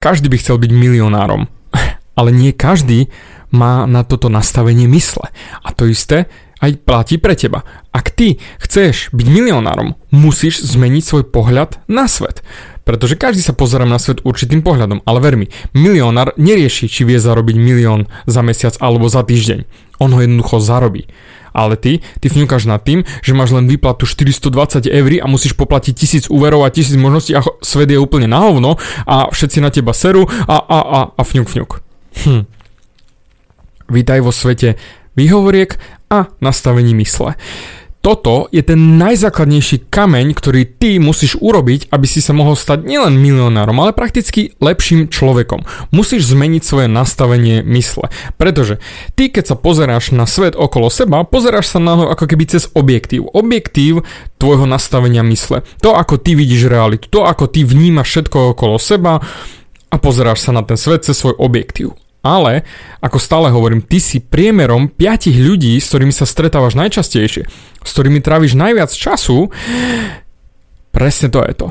[0.00, 1.44] Každý by chcel byť milionárom,
[2.18, 3.12] ale nie každý
[3.52, 5.28] má na toto nastavenie mysle.
[5.60, 6.24] A to isté
[6.60, 7.64] aj platí pre teba.
[7.90, 12.44] Ak ty chceš byť milionárom, musíš zmeniť svoj pohľad na svet.
[12.84, 15.46] Pretože každý sa pozerá na svet určitým pohľadom, ale ver mi,
[15.76, 19.64] milionár nerieši, či vie zarobiť milión za mesiac alebo za týždeň.
[20.00, 21.08] On ho jednoducho zarobí.
[21.50, 25.94] Ale ty, ty fňukáš nad tým, že máš len výplatu 420 eur a musíš poplatiť
[25.98, 29.90] tisíc úverov a tisíc možností a svet je úplne na hovno a všetci na teba
[29.90, 31.70] seru a a a a fňuk fňuk.
[32.22, 32.42] Hm.
[33.90, 34.78] Vítaj vo svete
[35.18, 35.74] výhovoriek
[36.10, 37.38] a nastavení mysle.
[38.00, 43.20] Toto je ten najzákladnejší kameň, ktorý ty musíš urobiť, aby si sa mohol stať nielen
[43.20, 45.68] milionárom, ale prakticky lepším človekom.
[45.92, 48.08] Musíš zmeniť svoje nastavenie mysle.
[48.40, 48.80] Pretože
[49.20, 52.72] ty, keď sa pozeráš na svet okolo seba, pozeráš sa na ho ako keby cez
[52.72, 53.28] objektív.
[53.36, 54.08] Objektív
[54.40, 55.60] tvojho nastavenia mysle.
[55.84, 59.20] To, ako ty vidíš realitu, to, ako ty vnímaš všetko okolo seba
[59.92, 61.99] a pozeráš sa na ten svet cez svoj objektív.
[62.20, 62.68] Ale,
[63.00, 67.42] ako stále hovorím, ty si priemerom 5 ľudí, s ktorými sa stretávaš najčastejšie,
[67.80, 69.48] s ktorými tráviš najviac času,
[70.92, 71.68] presne to je to.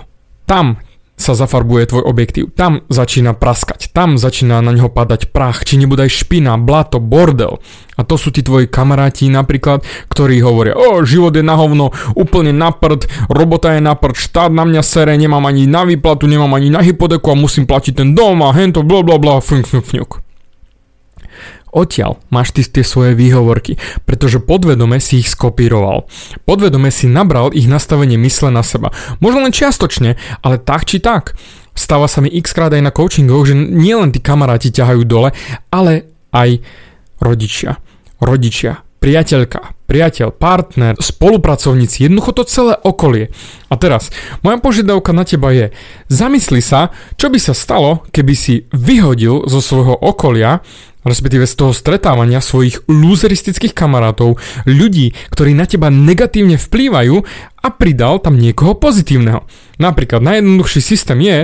[0.50, 0.81] Tam
[1.19, 2.56] sa zafarbuje tvoj objektív.
[2.56, 7.59] Tam začína praskať, tam začína na neho padať prach, či nebude aj špina, blato, bordel.
[8.00, 12.56] A to sú tí tvoji kamaráti napríklad, ktorí hovoria, o, život je na hovno, úplne
[12.56, 16.56] na prd, robota je na prd, štát na mňa sere, nemám ani na výplatu, nemám
[16.56, 19.86] ani na hypotéku a musím platiť ten dom a hento, bla bla bla, fňuk, fňuk,
[19.91, 20.28] fňuk.
[21.70, 26.09] Odtiaľ máš ty tie svoje výhovorky, pretože podvedome si ich skopíroval.
[26.44, 28.89] Podvedome si nabral ich nastavenie mysle na seba.
[29.22, 31.38] Možno len čiastočne, ale tak či tak.
[31.78, 35.31] Stáva sa mi x krát aj na coachingoch, že nielen tí kamaráti ťahajú dole,
[35.70, 36.59] ale aj
[37.22, 37.78] rodičia.
[38.20, 43.31] Rodičia, priateľka, priateľ, partner, spolupracovníci, jednoducho to celé okolie.
[43.72, 44.14] A teraz,
[44.45, 45.72] moja požiadavka na teba je,
[46.11, 50.61] zamysli sa, čo by sa stalo, keby si vyhodil zo svojho okolia
[51.00, 54.36] respektíve z toho stretávania svojich lúzeristických kamarátov,
[54.67, 57.23] ľudí, ktorí na teba negatívne vplývajú
[57.59, 59.44] a pridal tam niekoho pozitívneho.
[59.80, 61.38] Napríklad najjednoduchší systém je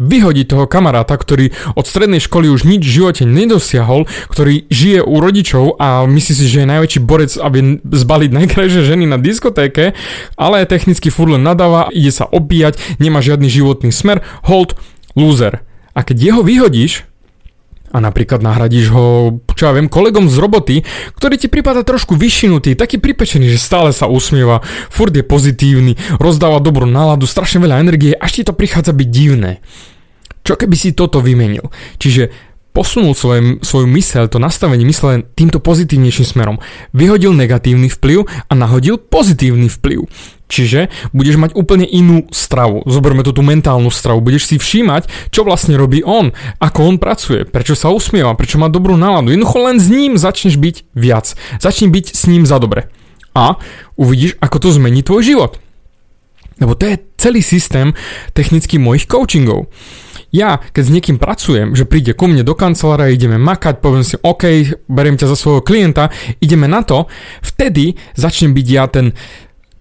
[0.00, 5.16] vyhodiť toho kamaráta, ktorý od strednej školy už nič v živote nedosiahol, ktorý žije u
[5.20, 9.92] rodičov a myslí si, že je najväčší borec, aby zbaliť najkrajšie ženy na diskotéke,
[10.40, 14.72] ale technicky furt len nadáva, ide sa opíjať, nemá žiadny životný smer, hold,
[15.12, 15.60] loser.
[15.92, 17.04] A keď jeho vyhodíš,
[17.92, 20.76] a napríklad nahradíš ho, čo ja viem, kolegom z roboty,
[21.14, 26.58] ktorý ti prípada trošku vyšinutý, taký pripečený, že stále sa usmieva, furt je pozitívny, rozdáva
[26.64, 29.60] dobrú náladu, strašne veľa energie, až ti to prichádza byť divné.
[30.42, 31.70] Čo keby si toto vymenil?
[32.02, 36.56] Čiže posunul svoj, svoju myseľ, to nastavenie mysle týmto pozitívnejším smerom.
[36.96, 40.08] Vyhodil negatívny vplyv a nahodil pozitívny vplyv.
[40.52, 42.84] Čiže budeš mať úplne inú stravu.
[42.84, 44.20] Zoberme tú, tú mentálnu stravu.
[44.20, 46.28] Budeš si všímať, čo vlastne robí on,
[46.60, 49.32] ako on pracuje, prečo sa usmieva, prečo má dobrú náladu.
[49.32, 51.32] Jednoducho len s ním začneš byť viac.
[51.56, 52.92] Začni byť s ním za dobre.
[53.32, 53.56] A
[53.96, 55.52] uvidíš, ako to zmení tvoj život.
[56.60, 57.96] Lebo to je celý systém
[58.36, 59.72] technických mojich coachingov.
[60.32, 64.16] Ja, keď s niekým pracujem, že príde ku mne do kancelára, ideme makať, poviem si,
[64.16, 66.08] OK, beriem ťa za svojho klienta,
[66.40, 67.04] ideme na to,
[67.44, 69.12] vtedy začnem byť ja ten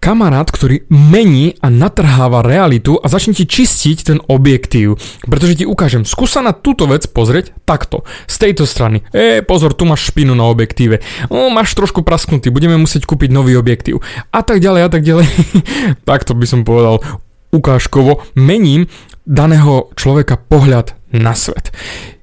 [0.01, 4.97] kamarát, ktorý mení a natrháva realitu a začne ti čistiť ten objektív.
[5.23, 9.06] Pretože ti ukážem, skúsa na túto vec pozrieť takto, z tejto strany.
[9.13, 11.06] E, pozor, tu máš špinu na objektíve.
[11.29, 14.01] O, máš trošku prasknutý, budeme musieť kúpiť nový objektív.
[14.34, 15.29] A tak ďalej, a tak ďalej.
[16.09, 17.00] takto by som povedal
[17.53, 18.90] ukážkovo, mením
[19.31, 21.71] daného človeka pohľad na svet.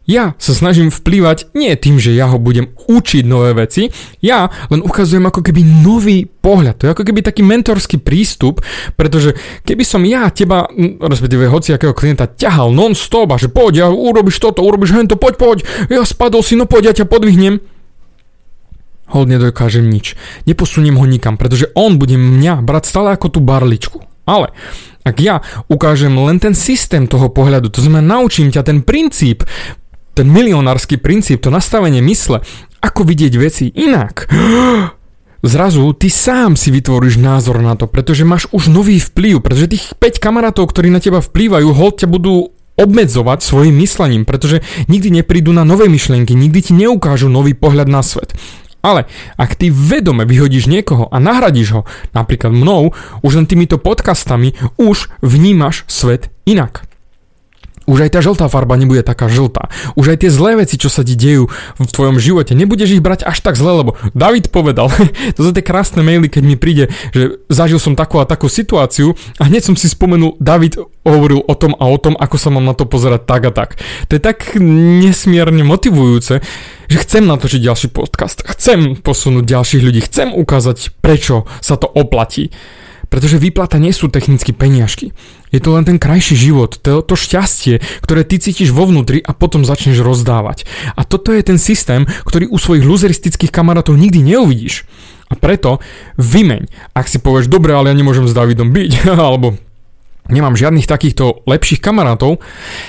[0.09, 3.93] Ja sa snažím vplývať nie tým, že ja ho budem učiť nové veci,
[4.25, 6.81] ja len ukazujem ako keby nový pohľad.
[6.81, 8.65] To je ako keby taký mentorský prístup,
[8.97, 9.37] pretože
[9.69, 10.65] keby som ja teba,
[10.97, 15.35] respektíve hoci akého klienta ťahal non-stop a že poď, ja urobíš toto, urobíš hento, poď,
[15.37, 15.59] poď,
[15.93, 17.61] ja spadol si, no poď, ja ťa podvihnem.
[19.13, 20.17] Hold nedokážem nič.
[20.49, 24.01] Neposuniem ho nikam, pretože on bude mňa brať stále ako tú barličku.
[24.29, 24.53] Ale
[25.09, 25.41] ak ja
[25.73, 29.49] ukážem len ten systém toho pohľadu, to znamená naučím ťa ten princíp,
[30.13, 32.45] ten milionársky princíp, to nastavenie mysle,
[32.85, 34.29] ako vidieť veci inak.
[35.39, 39.85] Zrazu ty sám si vytvoríš názor na to, pretože máš už nový vplyv, pretože tých
[39.95, 45.51] 5 kamarátov, ktorí na teba vplývajú, hold ťa budú obmedzovať svojim myslením, pretože nikdy neprídu
[45.55, 48.35] na nové myšlienky, nikdy ti neukážu nový pohľad na svet.
[48.83, 49.05] Ale
[49.37, 51.83] ak ty vedome vyhodíš niekoho a nahradíš ho,
[52.17, 56.88] napríklad mnou, už len týmito podcastami, už vnímaš svet inak.
[57.89, 59.73] Už aj tá žltá farba nebude taká žltá.
[59.97, 61.49] Už aj tie zlé veci, čo sa ti dejú
[61.81, 64.93] v tvojom živote, nebudeš ich brať až tak zle, lebo David povedal,
[65.37, 69.17] to sú tie krásne maily, keď mi príde, že zažil som takú a takú situáciu
[69.41, 70.77] a hneď som si spomenul, David
[71.09, 73.81] hovoril o tom a o tom, ako sa mám na to pozerať tak a tak.
[74.13, 76.45] To je tak nesmierne motivujúce,
[76.89, 82.53] že chcem natočiť ďalší podcast, chcem posunúť ďalších ľudí, chcem ukázať, prečo sa to oplatí.
[83.09, 85.17] Pretože výplata nie sú technicky peniažky.
[85.49, 89.33] Je to len ten krajší život, to, to šťastie, ktoré ty cítiš vo vnútri a
[89.33, 90.69] potom začneš rozdávať.
[90.93, 94.85] A toto je ten systém, ktorý u svojich luzeristických kamarátov nikdy neuvidíš.
[95.29, 95.81] A preto
[96.17, 99.57] vymeň, ak si povieš, dobre, ale ja nemôžem s Davidom byť, alebo
[100.29, 102.41] nemám žiadnych takýchto lepších kamarátov,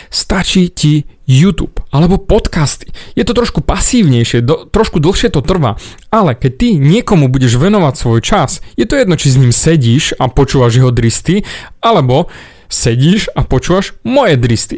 [0.07, 2.89] stačí ti YouTube alebo podcasty.
[3.13, 5.77] Je to trošku pasívnejšie, do, trošku dlhšie to trvá,
[6.09, 10.17] ale keď ty niekomu budeš venovať svoj čas, je to jedno, či s ním sedíš
[10.17, 11.45] a počúvaš jeho dristy,
[11.79, 12.27] alebo
[12.69, 14.77] sedíš a počúvaš moje dristy.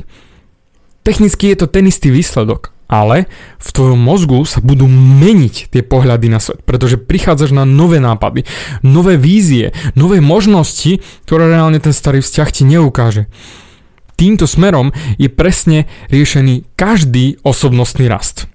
[1.01, 3.31] Technicky je to ten istý výsledok, ale
[3.63, 8.43] v tvojom mozgu sa budú meniť tie pohľady na svet, pretože prichádzaš na nové nápady,
[8.83, 13.31] nové vízie, nové možnosti, ktoré reálne ten starý vzťah ti neukáže.
[14.19, 18.45] Týmto smerom je presne riešený každý osobnostný rast.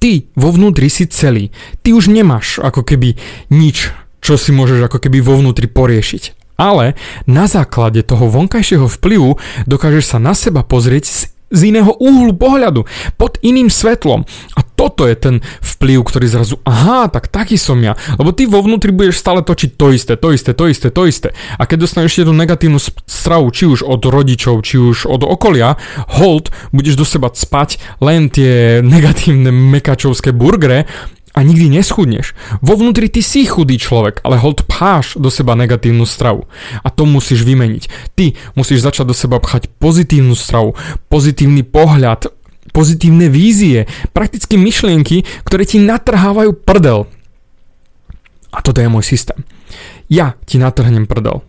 [0.00, 1.52] Ty vo vnútri si celý.
[1.84, 3.20] Ty už nemáš ako keby
[3.52, 3.92] nič,
[4.24, 6.56] čo si môžeš ako keby vo vnútri poriešiť.
[6.56, 6.96] Ale
[7.28, 9.36] na základe toho vonkajšieho vplyvu
[9.68, 11.20] dokážeš sa na seba pozrieť z
[11.50, 12.86] z iného úhlu pohľadu,
[13.18, 14.22] pod iným svetlom.
[14.54, 17.98] A toto je ten vplyv, ktorý zrazu, aha, tak taký som ja.
[18.16, 21.28] Lebo ty vo vnútri budeš stále točiť to isté, to isté, to isté, to isté.
[21.60, 25.76] A keď dostaneš tú negatívnu stravu, či už od rodičov, či už od okolia,
[26.16, 30.88] hold, budeš do seba spať len tie negatívne mekačovské burgere
[31.40, 32.36] a nikdy neschudneš.
[32.60, 36.44] Vo vnútri ty si chudý človek, ale hold pcháš do seba negatívnu stravu.
[36.84, 38.12] A to musíš vymeniť.
[38.12, 40.76] Ty musíš začať do seba pchať pozitívnu stravu,
[41.08, 42.28] pozitívny pohľad,
[42.76, 47.08] pozitívne vízie, prakticky myšlienky, ktoré ti natrhávajú prdel.
[48.52, 49.40] A toto je môj systém.
[50.12, 51.40] Ja ti natrhnem prdel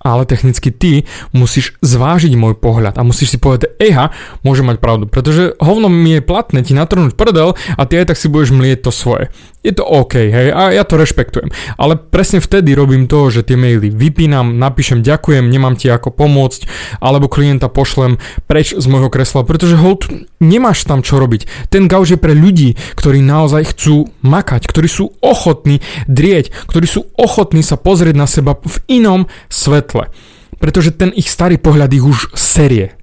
[0.00, 4.10] ale technicky ty musíš zvážiť môj pohľad a musíš si povedať, eha,
[4.40, 8.18] môže mať pravdu, pretože hovno mi je platné ti natrhnúť prdel a ty aj tak
[8.18, 9.28] si budeš mlieť to svoje.
[9.60, 11.52] Je to OK, hej, a ja to rešpektujem.
[11.76, 16.64] Ale presne vtedy robím to, že tie maily vypínam, napíšem ďakujem, nemám ti ako pomôcť,
[16.96, 18.16] alebo klienta pošlem
[18.48, 20.08] preč z môjho kresla, pretože hold,
[20.40, 21.68] nemáš tam čo robiť.
[21.68, 27.12] Ten gauž je pre ľudí, ktorí naozaj chcú makať, ktorí sú ochotní drieť, ktorí sú
[27.20, 30.08] ochotní sa pozrieť na seba v inom svetle.
[30.56, 32.99] Pretože ten ich starý pohľad ich už serie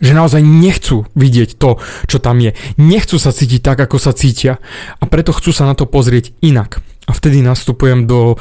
[0.00, 2.56] že naozaj nechcú vidieť to, čo tam je.
[2.80, 4.62] Nechcú sa cítiť tak, ako sa cítia
[4.98, 6.80] a preto chcú sa na to pozrieť inak.
[7.06, 8.38] A vtedy nastupujem do,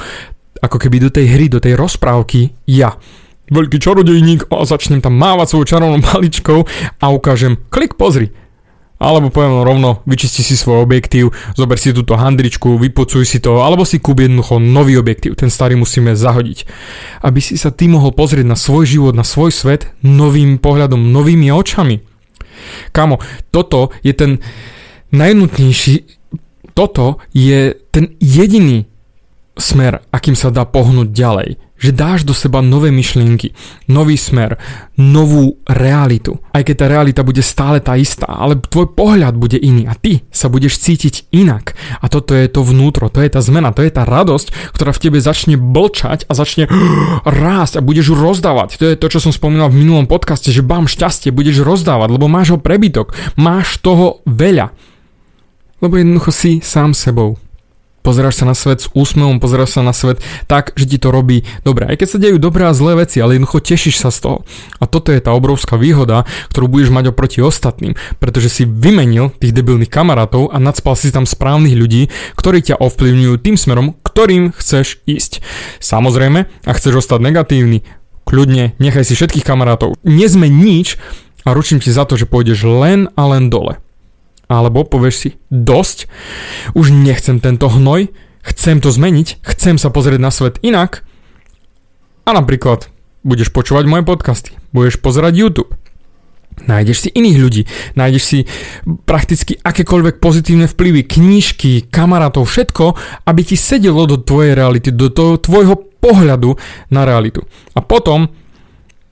[0.62, 2.96] ako keby do tej hry, do tej rozprávky ja
[3.52, 6.60] veľký čarodejník a začnem tam mávať svojou čarovnou maličkou
[7.04, 8.32] a ukážem, klik pozri,
[9.02, 13.82] alebo poviem rovno, vyčisti si svoj objektív, zober si túto handričku, vypocuj si to, alebo
[13.82, 16.70] si kúp jednoducho nový objektív, ten starý musíme zahodiť.
[17.26, 21.50] Aby si sa ty mohol pozrieť na svoj život, na svoj svet novým pohľadom, novými
[21.50, 22.06] očami.
[22.94, 23.18] Kamo,
[23.50, 24.38] toto je ten
[25.10, 26.06] najnutnejší,
[26.78, 28.86] toto je ten jediný
[29.58, 31.50] smer, akým sa dá pohnúť ďalej
[31.82, 33.58] že dáš do seba nové myšlienky,
[33.90, 34.62] nový smer,
[35.02, 36.38] novú realitu.
[36.54, 40.22] Aj keď tá realita bude stále tá istá, ale tvoj pohľad bude iný a ty
[40.30, 41.74] sa budeš cítiť inak.
[42.00, 45.02] A toto je to vnútro, to je tá zmena, to je tá radosť, ktorá v
[45.02, 46.70] tebe začne blčať a začne
[47.26, 48.78] rásť a budeš ju rozdávať.
[48.78, 52.30] To je to, čo som spomínal v minulom podcaste, že bám šťastie, budeš rozdávať, lebo
[52.30, 54.70] máš ho prebytok, máš toho veľa.
[55.82, 57.42] Lebo jednoducho si sám sebou
[58.02, 61.46] pozeráš sa na svet s úsmevom, pozeráš sa na svet tak, že ti to robí
[61.66, 61.88] dobre.
[61.88, 64.38] Aj keď sa dejú dobré a zlé veci, ale jednoducho tešíš sa z toho.
[64.82, 69.56] A toto je tá obrovská výhoda, ktorú budeš mať oproti ostatným, pretože si vymenil tých
[69.56, 75.00] debilných kamarátov a nadspal si tam správnych ľudí, ktorí ťa ovplyvňujú tým smerom, ktorým chceš
[75.06, 75.46] ísť.
[75.80, 77.86] Samozrejme, ak chceš ostať negatívny,
[78.26, 79.98] kľudne nechaj si všetkých kamarátov.
[80.08, 80.98] Nezme nič
[81.46, 83.82] a ručím ti za to, že pôjdeš len a len dole.
[84.52, 86.12] Alebo povieš si, dosť,
[86.76, 88.12] už nechcem tento hnoj,
[88.44, 91.08] chcem to zmeniť, chcem sa pozrieť na svet inak.
[92.28, 92.92] A napríklad
[93.24, 95.72] budeš počúvať moje podcasty, budeš pozerať YouTube,
[96.62, 97.62] Nájdeš si iných ľudí,
[97.98, 98.40] nájdeš si
[99.08, 102.94] prakticky akékoľvek pozitívne vplyvy, knížky, kamarátov, všetko,
[103.26, 106.60] aby ti sedelo do tvojej reality, do toho tvojho pohľadu
[106.94, 107.48] na realitu.
[107.74, 108.30] A potom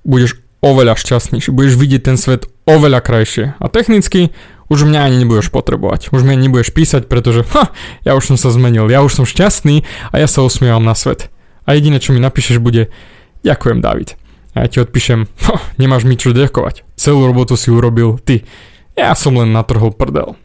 [0.05, 3.45] budeš oveľa šťastnejší, budeš vidieť ten svet oveľa krajšie.
[3.57, 4.35] A technicky
[4.69, 6.13] už mňa ani nebudeš potrebovať.
[6.13, 7.73] Už mňa nebudeš písať, pretože ha,
[8.05, 9.83] ja už som sa zmenil, ja už som šťastný
[10.13, 11.33] a ja sa usmievam na svet.
[11.65, 12.89] A jediné, čo mi napíšeš, bude
[13.39, 14.19] Ďakujem, David.
[14.55, 15.29] A ja ti odpíšem,
[15.81, 16.83] nemáš mi čo ďakovať.
[16.99, 18.43] Celú robotu si urobil ty.
[18.99, 20.35] Ja som len natrhol prdel.